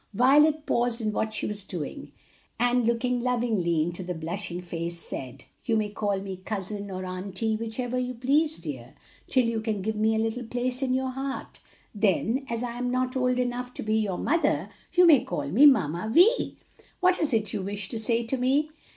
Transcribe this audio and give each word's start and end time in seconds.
Violet 0.15 0.65
paused 0.65 0.99
in 0.99 1.11
what 1.11 1.31
she 1.31 1.45
was 1.45 1.63
doing, 1.63 2.11
and 2.59 2.87
looking 2.87 3.19
lovingly 3.19 3.83
into 3.83 4.01
the 4.01 4.15
blushing 4.15 4.59
face, 4.59 4.99
said, 4.99 5.43
"You 5.65 5.77
may 5.77 5.89
call 5.91 6.19
me 6.19 6.37
cousin 6.37 6.89
or 6.89 7.05
auntie, 7.05 7.55
whichever 7.55 7.99
you 7.99 8.15
please, 8.15 8.57
dear, 8.57 8.95
till 9.27 9.45
you 9.45 9.61
can 9.61 9.83
give 9.83 9.95
me 9.97 10.15
a 10.15 10.17
little 10.17 10.47
place 10.47 10.81
in 10.81 10.95
your 10.95 11.11
heart; 11.11 11.59
then, 11.93 12.47
as 12.49 12.63
I 12.63 12.79
am 12.79 12.89
not 12.89 13.15
old 13.15 13.37
enough 13.37 13.75
to 13.75 13.83
be 13.83 13.93
your 13.97 14.17
mother, 14.17 14.69
you 14.91 15.05
may 15.05 15.23
call 15.23 15.47
me 15.51 15.67
Mamma 15.67 16.09
Vi. 16.11 16.55
What 16.99 17.19
is 17.19 17.31
it 17.31 17.53
you 17.53 17.61
wish 17.61 17.87
to 17.89 17.99
say 17.99 18.23
to 18.23 18.37
me?" 18.37 18.71